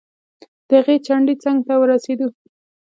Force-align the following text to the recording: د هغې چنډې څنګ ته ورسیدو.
د 0.67 0.69
هغې 0.79 0.95
چنډې 1.05 1.33
څنګ 1.43 1.57
ته 1.67 1.73
ورسیدو. 1.81 2.27